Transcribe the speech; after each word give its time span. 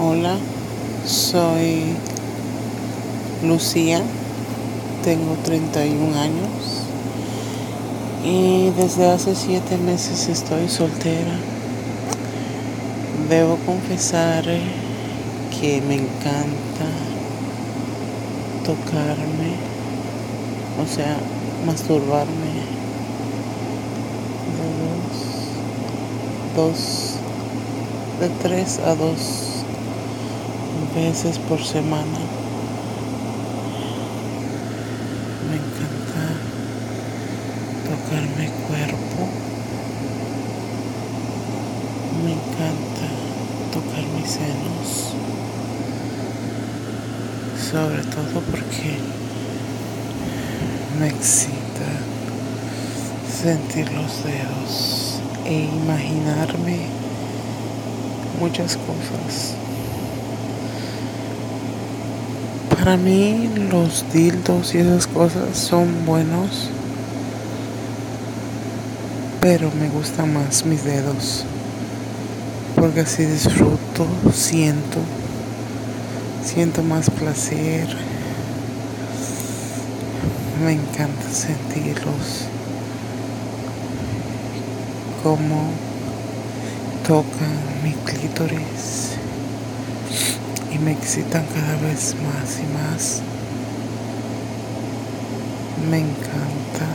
Hola, 0.00 0.36
soy 1.04 1.82
Lucía, 3.44 4.00
tengo 5.02 5.34
31 5.42 6.16
años 6.16 6.84
y 8.24 8.70
desde 8.80 9.10
hace 9.10 9.34
7 9.34 9.76
meses 9.78 10.28
estoy 10.28 10.68
soltera. 10.68 11.34
Debo 13.28 13.56
confesar 13.66 14.44
que 15.60 15.82
me 15.82 15.94
encanta 15.94 16.86
tocarme, 18.64 19.56
o 20.80 20.86
sea, 20.86 21.16
masturbarme 21.66 22.52
de 24.54 24.68
dos, 26.54 26.76
dos 26.76 27.14
de 28.20 28.28
tres 28.40 28.78
a 28.78 28.94
dos 28.94 29.47
veces 30.94 31.38
por 31.38 31.62
semana. 31.62 32.18
Me 35.48 35.56
encanta 35.56 36.24
tocarme 37.84 38.50
cuerpo. 38.66 39.28
Me 42.24 42.32
encanta 42.32 43.06
tocar 43.72 44.04
mis 44.16 44.30
senos. 44.30 45.14
Sobre 47.70 48.02
todo 48.04 48.40
porque 48.50 48.98
me 50.98 51.08
excita 51.08 51.58
sentir 53.42 53.92
los 53.92 54.24
dedos 54.24 55.20
e 55.44 55.64
imaginarme 55.64 56.86
muchas 58.40 58.76
cosas. 58.76 59.67
Para 62.88 62.96
mí 62.96 63.50
los 63.70 64.10
dildos 64.14 64.74
y 64.74 64.78
esas 64.78 65.06
cosas 65.06 65.58
son 65.58 66.06
buenos, 66.06 66.70
pero 69.42 69.70
me 69.78 69.90
gustan 69.90 70.32
más 70.32 70.64
mis 70.64 70.84
dedos, 70.84 71.44
porque 72.76 73.00
así 73.00 73.26
disfruto, 73.26 74.06
siento, 74.32 75.00
siento 76.42 76.82
más 76.82 77.10
placer, 77.10 77.94
me 80.64 80.72
encanta 80.72 81.28
sentirlos, 81.30 82.46
como 85.22 85.72
tocan 87.06 87.82
mi 87.84 87.92
clítoris 88.10 89.17
y 90.72 90.78
me 90.78 90.92
excitan 90.92 91.44
cada 91.46 91.76
vez 91.76 92.14
más 92.16 92.58
y 92.60 92.66
más. 92.72 93.22
Me 95.90 95.98
encanta 95.98 96.86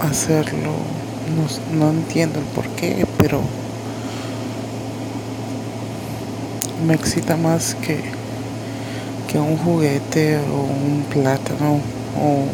hacerlo. 0.00 0.72
No, 1.78 1.90
entiendo 1.90 2.38
el 2.38 2.44
por 2.46 2.66
qué, 2.70 3.06
pero 3.18 3.40
me 6.86 6.94
excita 6.94 7.36
más 7.36 7.74
que, 7.74 8.00
que 9.30 9.38
un 9.38 9.58
juguete 9.58 10.38
o 10.38 10.60
un 10.62 11.04
plátano 11.10 11.80
o 12.18 12.44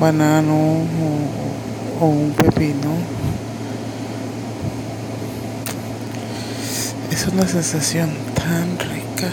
banano 0.00 0.54
o, 0.54 2.04
o 2.04 2.08
un 2.08 2.32
pepino. 2.32 3.01
Es 7.12 7.26
una 7.26 7.46
sensación 7.46 8.08
tan 8.34 8.78
rica, 8.78 9.28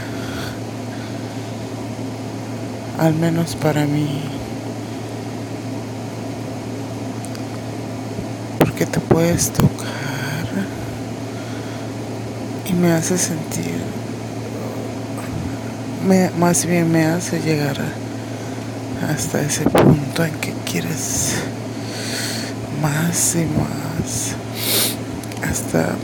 al 2.99 3.13
menos 3.13 3.55
para 3.55 3.85
mí, 3.85 4.19
porque 8.59 8.85
te 8.85 8.99
puedes 8.99 9.51
tocar 9.51 10.45
y 12.69 12.73
me 12.73 12.91
hace 12.91 13.17
sentir, 13.17 13.79
más 16.37 16.65
bien 16.65 16.91
me 16.91 17.05
hace 17.05 17.39
llegar 17.39 17.77
hasta 19.09 19.41
ese 19.41 19.63
punto 19.63 20.25
en 20.25 20.33
que 20.33 20.53
quieres 20.69 21.35
más 22.81 23.35
y 23.35 23.45
más, 23.57 24.35
hasta 25.49 25.95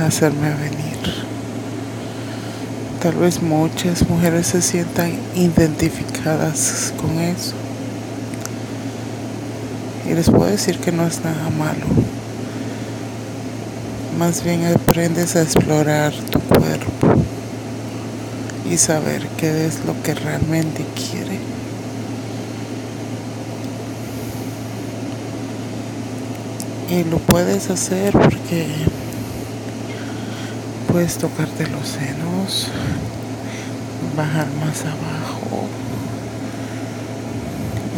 hacerme 0.00 0.50
venir. 0.54 0.90
Tal 3.02 3.14
vez 3.14 3.40
muchas 3.40 4.06
mujeres 4.08 4.48
se 4.48 4.60
sientan 4.60 5.12
identificadas 5.34 6.92
con 7.00 7.18
eso. 7.18 7.54
Y 10.06 10.14
les 10.14 10.28
puedo 10.28 10.46
decir 10.46 10.78
que 10.78 10.92
no 10.92 11.06
es 11.06 11.24
nada 11.24 11.48
malo. 11.50 11.86
Más 14.18 14.44
bien 14.44 14.66
aprendes 14.66 15.34
a 15.36 15.42
explorar 15.42 16.12
tu 16.30 16.40
cuerpo 16.40 17.24
y 18.70 18.76
saber 18.76 19.26
qué 19.38 19.66
es 19.66 19.84
lo 19.86 20.00
que 20.02 20.14
realmente 20.14 20.84
quiere. 20.94 21.38
Y 26.90 27.04
lo 27.08 27.18
puedes 27.18 27.70
hacer 27.70 28.12
porque 28.12 28.66
puedes 30.92 31.18
tocarte 31.18 31.68
los 31.68 31.86
senos, 31.86 32.68
bajar 34.16 34.46
más 34.58 34.82
abajo 34.84 35.68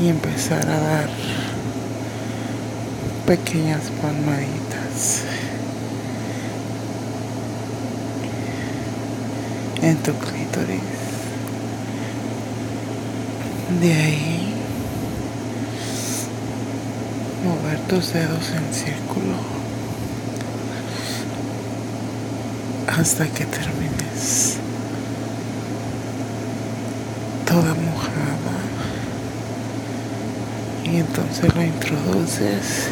y 0.03 0.09
empezar 0.09 0.69
a 0.69 0.79
dar 0.79 1.09
pequeñas 3.27 3.83
palmaditas 4.03 5.23
en 9.81 9.97
tu 9.99 10.13
clítoris. 10.13 10.81
De 13.81 13.93
ahí 13.93 14.55
mover 17.45 17.79
tus 17.89 18.13
dedos 18.13 18.51
en 18.51 18.75
círculo. 18.75 19.62
Hasta 22.99 23.27
que 23.27 23.45
termines. 23.45 24.57
Toda 27.47 27.75
mojada. 27.75 28.59
Y 30.85 30.97
entonces 30.97 31.55
lo 31.55 31.63
introduces 31.63 32.89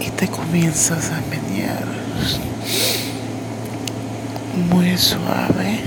y 0.00 0.10
te 0.10 0.28
comienzas 0.28 1.10
a 1.10 1.20
menear. 1.28 1.84
Muy 4.70 4.96
suave. 4.96 5.80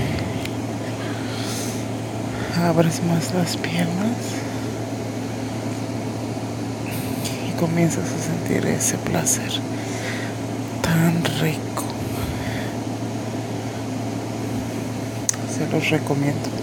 Abres 2.62 3.02
más 3.04 3.32
las 3.34 3.56
piernas. 3.56 4.16
Y 7.48 7.58
comienzas 7.58 8.04
a 8.04 8.22
sentir 8.22 8.66
ese 8.66 8.98
placer 8.98 9.50
tan 10.82 11.24
rico 11.40 11.79
se 15.60 15.66
los 15.70 15.90
recomiendo. 15.90 16.59